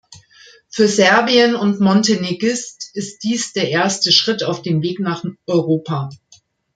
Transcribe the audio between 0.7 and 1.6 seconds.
Serbien